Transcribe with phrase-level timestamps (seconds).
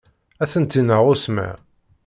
[0.43, 1.57] Ad tent-ineɣ usemmiḍ.